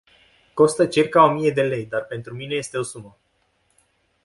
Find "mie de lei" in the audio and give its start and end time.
1.31-1.85